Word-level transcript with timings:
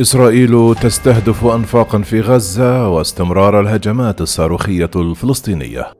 إسرائيل 0.00 0.74
تستهدف 0.74 1.44
أنفاقا 1.44 1.98
في 1.98 2.20
غزة 2.20 2.88
واستمرار 2.88 3.60
الهجمات 3.60 4.20
الصاروخية 4.20 4.90
الفلسطينية. 4.96 5.92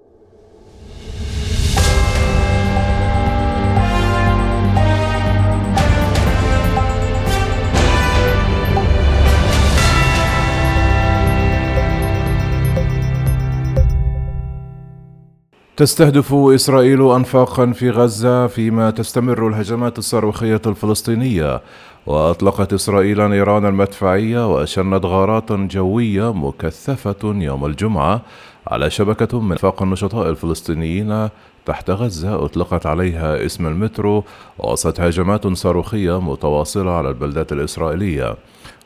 تستهدف 15.76 16.34
إسرائيل 16.34 17.10
أنفاقا 17.10 17.72
في 17.72 17.90
غزة 17.90 18.46
فيما 18.46 18.90
تستمر 18.90 19.48
الهجمات 19.48 19.98
الصاروخية 19.98 20.62
الفلسطينية. 20.66 21.62
وأطلقت 22.08 22.72
إسرائيل 22.72 23.28
نيران 23.28 23.66
المدفعية 23.66 24.54
وشنت 24.54 25.04
غارات 25.04 25.52
جوية 25.52 26.32
مكثفة 26.32 27.16
يوم 27.24 27.66
الجمعة 27.66 28.20
على 28.66 28.90
شبكة 28.90 29.40
من 29.40 29.52
أنفاق 29.52 29.82
النشطاء 29.82 30.30
الفلسطينيين 30.30 31.28
تحت 31.66 31.90
غزة 31.90 32.44
أطلقت 32.44 32.86
عليها 32.86 33.46
اسم 33.46 33.66
المترو 33.66 34.24
وسط 34.58 35.00
هجمات 35.00 35.46
صاروخية 35.46 36.20
متواصلة 36.20 36.90
على 36.90 37.08
البلدات 37.08 37.52
الإسرائيلية. 37.52 38.36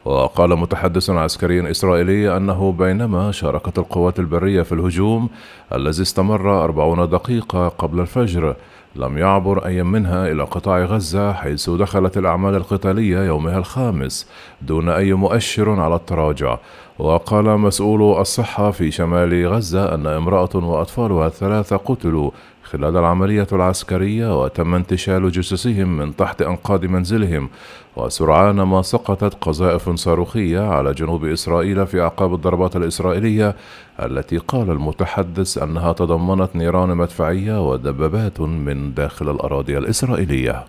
وقال 0.04 0.56
متحدث 0.56 1.10
عسكري 1.10 1.70
إسرائيلي 1.70 2.36
أنه 2.36 2.72
بينما 2.72 3.32
شاركت 3.32 3.78
القوات 3.78 4.18
البرية 4.18 4.62
في 4.62 4.72
الهجوم 4.72 5.28
الذي 5.72 6.02
استمر 6.02 6.64
أربعون 6.64 7.08
دقيقة 7.10 7.68
قبل 7.68 8.00
الفجر 8.00 8.54
لم 8.96 9.18
يعبر 9.18 9.66
أي 9.66 9.82
منها 9.82 10.32
إلى 10.32 10.42
قطاع 10.42 10.84
غزة 10.84 11.32
حيث 11.32 11.70
دخلت 11.70 12.18
الأعمال 12.18 12.54
القتالية 12.54 13.18
يومها 13.18 13.58
الخامس 13.58 14.26
دون 14.62 14.88
أي 14.88 15.12
مؤشر 15.12 15.80
على 15.80 15.94
التراجع. 15.94 16.58
وقال 17.02 17.58
مسؤول 17.58 18.20
الصحة 18.20 18.70
في 18.70 18.90
شمال 18.90 19.46
غزة 19.46 19.94
أن 19.94 20.06
امرأة 20.06 20.48
وأطفالها 20.54 21.26
الثلاثة 21.26 21.76
قتلوا 21.76 22.30
خلال 22.62 22.96
العملية 22.96 23.46
العسكرية 23.52 24.42
وتم 24.42 24.74
انتشال 24.74 25.30
جثثهم 25.30 25.96
من 25.96 26.16
تحت 26.16 26.42
أنقاض 26.42 26.84
منزلهم 26.84 27.48
وسرعان 27.96 28.62
ما 28.62 28.82
سقطت 28.82 29.34
قذائف 29.40 29.90
صاروخية 29.90 30.60
على 30.60 30.94
جنوب 30.94 31.24
إسرائيل 31.24 31.86
في 31.86 32.00
أعقاب 32.00 32.34
الضربات 32.34 32.76
الإسرائيلية 32.76 33.56
التي 34.02 34.36
قال 34.36 34.70
المتحدث 34.70 35.58
أنها 35.58 35.92
تضمنت 35.92 36.56
نيران 36.56 36.88
مدفعية 36.88 37.70
ودبابات 37.70 38.40
من 38.40 38.94
داخل 38.94 39.30
الأراضي 39.30 39.78
الإسرائيلية. 39.78 40.64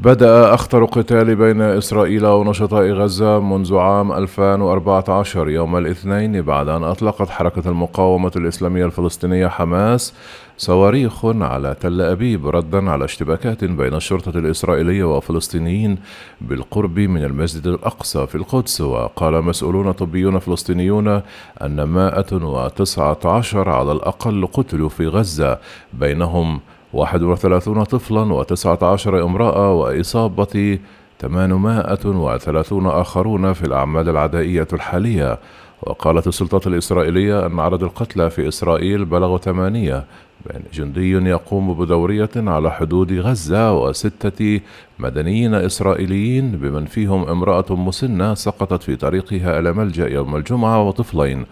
بدأ 0.00 0.54
أخطر 0.54 0.84
قتال 0.84 1.36
بين 1.36 1.60
إسرائيل 1.60 2.26
ونشطاء 2.26 2.90
غزة 2.90 3.40
منذ 3.40 3.76
عام 3.76 4.12
2014 4.12 5.48
يوم 5.48 5.76
الاثنين 5.76 6.42
بعد 6.42 6.68
أن 6.68 6.84
أطلقت 6.84 7.30
حركة 7.30 7.68
المقاومة 7.70 8.32
الإسلامية 8.36 8.84
الفلسطينية 8.84 9.46
حماس 9.46 10.14
صواريخ 10.58 11.24
على 11.24 11.76
تل 11.80 12.00
أبيب 12.00 12.48
ردا 12.48 12.90
على 12.90 13.04
اشتباكات 13.04 13.64
بين 13.64 13.94
الشرطة 13.94 14.38
الإسرائيلية 14.38 15.16
وفلسطينيين 15.16 15.98
بالقرب 16.40 16.98
من 16.98 17.24
المسجد 17.24 17.66
الأقصى 17.66 18.26
في 18.26 18.34
القدس. 18.34 18.80
وقال 18.80 19.42
مسؤولون 19.44 19.92
طبيون 19.92 20.38
فلسطينيون 20.38 21.08
أن 21.62 21.82
119 21.82 23.68
على 23.68 23.92
الأقل 23.92 24.46
قتلوا 24.46 24.88
في 24.88 25.06
غزة 25.06 25.58
بينهم 25.92 26.60
31 26.96 27.84
طفلا 27.84 28.32
وتسعة 28.32 28.78
عشر 28.82 29.24
امرأة 29.24 29.74
وإصابة 29.74 30.78
830 31.20 32.86
آخرون 32.86 33.52
في 33.52 33.62
الأعمال 33.62 34.08
العدائية 34.08 34.68
الحالية. 34.72 35.38
وقالت 35.82 36.26
السلطات 36.26 36.66
الإسرائيلية 36.66 37.46
أن 37.46 37.60
عدد 37.60 37.82
القتلى 37.82 38.30
في 38.30 38.48
إسرائيل 38.48 39.04
بلغ 39.04 39.38
ثمانية 39.38 40.04
بين 40.46 40.62
جندي 40.74 41.10
يقوم 41.10 41.74
بدورية 41.74 42.30
على 42.36 42.72
حدود 42.72 43.12
غزة 43.12 43.82
وستة 43.82 44.60
مدنيين 44.98 45.54
إسرائيليين 45.54 46.50
بمن 46.50 46.84
فيهم 46.84 47.28
امرأة 47.28 47.64
مسنة 47.70 48.34
سقطت 48.34 48.82
في 48.82 48.96
طريقها 48.96 49.58
إلى 49.58 49.72
ملجأ 49.72 50.08
يوم 50.08 50.36
الجمعة 50.36 50.82
وطفلين 50.82 51.46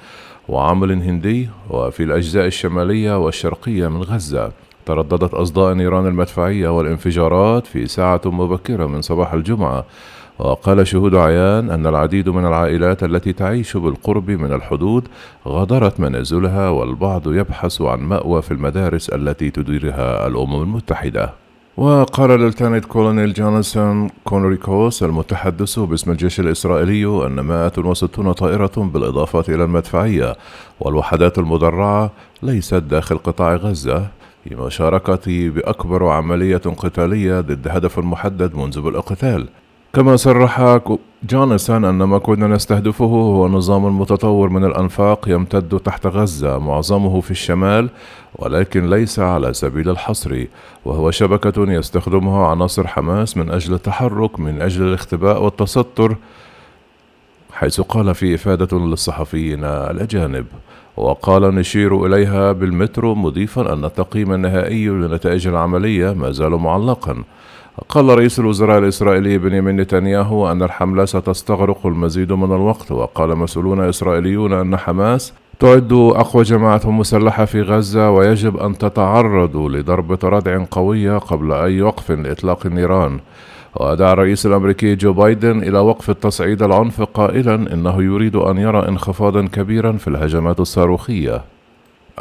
وعامل 0.48 0.92
هندي 0.92 1.48
وفي 1.70 2.02
الأجزاء 2.02 2.46
الشمالية 2.46 3.18
والشرقية 3.18 3.88
من 3.88 4.02
غزة. 4.02 4.52
ترددت 4.86 5.34
أصداء 5.34 5.74
نيران 5.74 6.06
المدفعية 6.06 6.68
والانفجارات 6.68 7.66
في 7.66 7.86
ساعة 7.86 8.20
مبكرة 8.24 8.86
من 8.86 9.02
صباح 9.02 9.32
الجمعة. 9.32 9.84
وقال 10.38 10.86
شهود 10.86 11.14
عيان 11.14 11.70
أن 11.70 11.86
العديد 11.86 12.28
من 12.28 12.46
العائلات 12.46 13.04
التي 13.04 13.32
تعيش 13.32 13.76
بالقرب 13.76 14.30
من 14.30 14.52
الحدود 14.52 15.08
غادرت 15.48 16.00
منازلها 16.00 16.68
والبعض 16.68 17.32
يبحث 17.32 17.82
عن 17.82 18.00
مأوى 18.00 18.42
في 18.42 18.50
المدارس 18.50 19.08
التي 19.08 19.50
تديرها 19.50 20.26
الأمم 20.26 20.62
المتحدة. 20.62 21.32
وقال 21.76 22.30
lieutenant 22.30 22.84
colonel 22.84 23.32
جوناثان 23.32 24.10
كونريكوس 24.24 25.02
المتحدث 25.02 25.78
باسم 25.78 26.10
الجيش 26.10 26.40
الإسرائيلي 26.40 27.26
أن 27.26 27.40
160 27.40 28.32
طائرة 28.32 28.72
بالإضافة 28.76 29.54
إلى 29.54 29.64
المدفعية 29.64 30.36
والوحدات 30.80 31.38
المدرعة 31.38 32.10
ليست 32.42 32.74
داخل 32.74 33.18
قطاع 33.18 33.54
غزة. 33.54 34.06
في 34.44 34.54
مشاركته 34.54 35.50
بأكبر 35.50 36.08
عملية 36.08 36.56
قتالية 36.56 37.40
ضد 37.40 37.68
هدف 37.68 37.98
محدد 37.98 38.54
منذ 38.54 38.76
القتال 38.76 39.48
كما 39.92 40.16
صرح 40.16 40.78
جونسون 41.30 41.84
أن 41.84 42.02
ما 42.02 42.18
كنا 42.18 42.46
نستهدفه 42.46 43.04
هو 43.04 43.48
نظام 43.48 44.00
متطور 44.00 44.48
من 44.48 44.64
الأنفاق 44.64 45.28
يمتد 45.28 45.78
تحت 45.78 46.06
غزة 46.06 46.58
معظمه 46.58 47.20
في 47.20 47.30
الشمال 47.30 47.88
ولكن 48.36 48.90
ليس 48.90 49.18
على 49.18 49.54
سبيل 49.54 49.90
الحصر 49.90 50.44
وهو 50.84 51.10
شبكة 51.10 51.72
يستخدمها 51.72 52.46
عناصر 52.46 52.86
حماس 52.86 53.36
من 53.36 53.50
أجل 53.50 53.74
التحرك 53.74 54.40
من 54.40 54.62
أجل 54.62 54.82
الاختباء 54.82 55.44
والتستر 55.44 56.16
حيث 57.54 57.80
قال 57.80 58.14
في 58.14 58.34
إفادة 58.34 58.78
للصحفيين 58.78 59.64
الأجانب 59.64 60.46
وقال 60.96 61.54
نشير 61.54 62.06
إليها 62.06 62.52
بالمترو 62.52 63.14
مضيفا 63.14 63.72
أن 63.72 63.84
التقييم 63.84 64.32
النهائي 64.32 64.88
لنتائج 64.88 65.46
العملية 65.46 66.12
ما 66.12 66.30
زال 66.30 66.50
معلقا. 66.50 67.24
قال 67.88 68.18
رئيس 68.18 68.38
الوزراء 68.38 68.78
الإسرائيلي 68.78 69.38
بنيامين 69.38 69.76
نتنياهو 69.76 70.52
أن 70.52 70.62
الحملة 70.62 71.04
ستستغرق 71.04 71.86
المزيد 71.86 72.32
من 72.32 72.56
الوقت 72.56 72.92
وقال 72.92 73.36
مسؤولون 73.36 73.80
إسرائيليون 73.80 74.52
أن 74.52 74.76
حماس 74.76 75.32
تعد 75.58 75.92
أقوى 75.92 76.42
جماعة 76.42 76.90
مسلحة 76.90 77.44
في 77.44 77.62
غزة 77.62 78.10
ويجب 78.10 78.56
أن 78.56 78.78
تتعرض 78.78 79.56
لضربة 79.56 80.18
ردع 80.24 80.64
قوية 80.70 81.18
قبل 81.18 81.52
أي 81.52 81.82
وقف 81.82 82.10
لإطلاق 82.10 82.66
النيران. 82.66 83.20
ودعا 83.76 84.12
الرئيس 84.12 84.46
الأمريكي 84.46 84.94
جو 84.94 85.12
بايدن 85.12 85.62
إلى 85.62 85.78
وقف 85.78 86.10
التصعيد 86.10 86.62
العنف 86.62 87.02
قائلا 87.02 87.54
إنه 87.54 88.02
يريد 88.02 88.36
أن 88.36 88.58
يرى 88.58 88.88
انخفاضا 88.88 89.46
كبيرا 89.46 89.92
في 89.92 90.08
الهجمات 90.08 90.60
الصاروخية. 90.60 91.42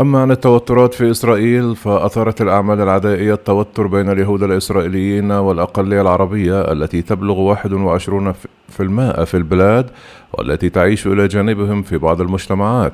أما 0.01 0.21
عن 0.21 0.31
التوترات 0.31 0.93
في 0.93 1.11
إسرائيل 1.11 1.75
فأثارت 1.75 2.41
الأعمال 2.41 2.81
العدائية 2.81 3.33
التوتر 3.33 3.87
بين 3.87 4.09
اليهود 4.09 4.43
الإسرائيليين 4.43 5.31
والأقلية 5.31 6.01
العربية 6.01 6.71
التي 6.71 7.01
تبلغ 7.01 7.55
21% 7.55 7.57
في 9.25 9.33
البلاد 9.33 9.89
والتي 10.33 10.69
تعيش 10.69 11.07
إلى 11.07 11.27
جانبهم 11.27 11.81
في 11.81 11.97
بعض 11.97 12.21
المجتمعات. 12.21 12.93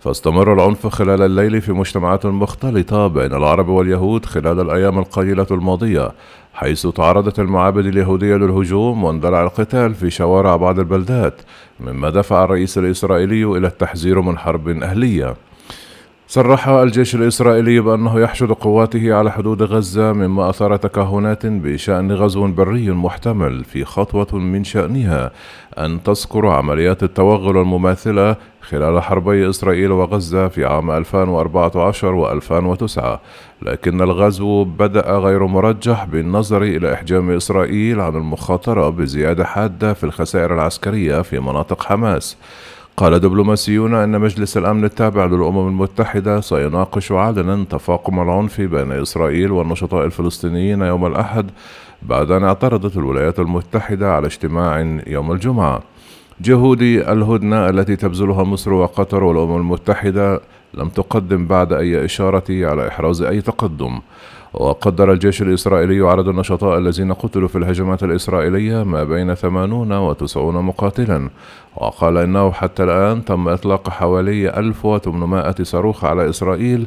فاستمر 0.00 0.52
العنف 0.52 0.86
خلال 0.86 1.22
الليل 1.22 1.60
في 1.60 1.72
مجتمعات 1.72 2.26
مختلطة 2.26 3.06
بين 3.06 3.34
العرب 3.34 3.68
واليهود 3.68 4.26
خلال 4.26 4.60
الأيام 4.60 4.98
القليلة 4.98 5.46
الماضية 5.50 6.12
حيث 6.54 6.86
تعرضت 6.86 7.38
المعابد 7.38 7.86
اليهودية 7.86 8.36
للهجوم 8.36 9.04
واندلع 9.04 9.42
القتال 9.42 9.94
في 9.94 10.10
شوارع 10.10 10.56
بعض 10.56 10.78
البلدات 10.78 11.34
مما 11.80 12.10
دفع 12.10 12.44
الرئيس 12.44 12.78
الإسرائيلي 12.78 13.44
إلى 13.44 13.66
التحذير 13.66 14.20
من 14.20 14.38
حرب 14.38 14.68
أهلية. 14.68 15.34
صرح 16.30 16.68
الجيش 16.68 17.14
الإسرائيلي 17.14 17.80
بأنه 17.80 18.20
يحشد 18.20 18.52
قواته 18.52 19.14
على 19.14 19.32
حدود 19.32 19.62
غزة 19.62 20.12
مما 20.12 20.50
أثار 20.50 20.76
تكهنات 20.76 21.46
بشأن 21.46 22.12
غزو 22.12 22.46
بري 22.46 22.90
محتمل 22.90 23.64
في 23.64 23.84
خطوة 23.84 24.38
من 24.38 24.64
شأنها 24.64 25.30
أن 25.78 26.02
تذكر 26.02 26.46
عمليات 26.46 27.02
التوغل 27.02 27.58
المماثلة 27.58 28.36
خلال 28.60 29.02
حربي 29.02 29.50
إسرائيل 29.50 29.92
وغزة 29.92 30.48
في 30.48 30.64
عام 30.64 30.90
2014 30.90 32.14
و 32.14 32.32
2009 32.32 33.20
لكن 33.62 34.00
الغزو 34.00 34.64
بدأ 34.64 35.10
غير 35.18 35.46
مرجح 35.46 36.04
بالنظر 36.04 36.62
إلى 36.62 36.94
إحجام 36.94 37.30
إسرائيل 37.30 38.00
عن 38.00 38.16
المخاطرة 38.16 38.88
بزيادة 38.88 39.44
حادة 39.44 39.92
في 39.92 40.04
الخسائر 40.04 40.54
العسكرية 40.54 41.22
في 41.22 41.40
مناطق 41.40 41.82
حماس. 41.82 42.36
قال 43.00 43.20
دبلوماسيون 43.20 43.94
أن 43.94 44.20
مجلس 44.20 44.56
الأمن 44.56 44.84
التابع 44.84 45.24
للأمم 45.24 45.68
المتحدة 45.68 46.40
سيناقش 46.40 47.12
علنا 47.12 47.64
تفاقم 47.70 48.20
العنف 48.22 48.60
بين 48.60 48.92
إسرائيل 48.92 49.52
والنشطاء 49.52 50.04
الفلسطينيين 50.04 50.82
يوم 50.82 51.06
الأحد 51.06 51.50
بعد 52.02 52.30
أن 52.30 52.44
اعترضت 52.44 52.96
الولايات 52.96 53.38
المتحدة 53.38 54.12
على 54.12 54.26
اجتماع 54.26 55.00
يوم 55.06 55.32
الجمعة. 55.32 55.82
جهود 56.40 56.82
الهدنة 56.82 57.68
التي 57.68 57.96
تبذلها 57.96 58.44
مصر 58.44 58.72
وقطر 58.72 59.24
والأمم 59.24 59.56
المتحدة 59.56 60.40
لم 60.74 60.88
تقدم 60.88 61.46
بعد 61.46 61.72
أي 61.72 62.04
إشارة 62.04 62.44
على 62.50 62.88
إحراز 62.88 63.22
أي 63.22 63.40
تقدم. 63.40 64.00
وقدر 64.54 65.12
الجيش 65.12 65.42
الإسرائيلي 65.42 66.00
عدد 66.00 66.28
النشطاء 66.28 66.78
الذين 66.78 67.12
قتلوا 67.12 67.48
في 67.48 67.58
الهجمات 67.58 68.02
الإسرائيلية 68.02 68.82
ما 68.82 69.04
بين 69.04 69.34
80 69.34 69.92
و 69.92 70.12
90 70.12 70.64
مقاتلا. 70.64 71.30
وقال 71.76 72.18
إنه 72.18 72.52
حتى 72.52 72.82
الآن 72.84 73.24
تم 73.24 73.48
إطلاق 73.48 73.90
حوالي 73.90 74.58
1800 74.58 75.54
صاروخ 75.62 76.04
على 76.04 76.30
إسرائيل 76.30 76.86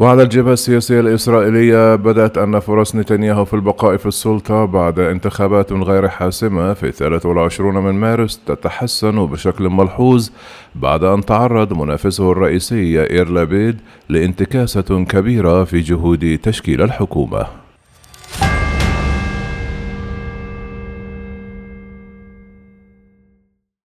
وعلى 0.00 0.22
الجبهة 0.22 0.52
السياسية 0.52 1.00
الإسرائيلية 1.00 1.94
بدأت 1.94 2.38
أن 2.38 2.58
فرص 2.58 2.96
نتنياهو 2.96 3.44
في 3.44 3.54
البقاء 3.54 3.96
في 3.96 4.06
السلطة 4.06 4.64
بعد 4.64 4.98
انتخابات 4.98 5.72
غير 5.72 6.08
حاسمة 6.08 6.74
في 6.74 6.92
23 6.92 7.74
من 7.74 7.94
مارس 7.94 8.40
تتحسن 8.46 9.26
بشكل 9.26 9.68
ملحوظ 9.68 10.30
بعد 10.74 11.04
أن 11.04 11.24
تعرض 11.24 11.72
منافسه 11.72 12.32
الرئيسي 12.32 12.92
يائير 12.92 13.28
لابيد 13.28 13.80
لانتكاسة 14.08 15.04
كبيرة 15.04 15.64
في 15.64 15.80
جهود 15.80 16.38
تشكيل 16.38 16.82
الحكومة. 16.82 17.69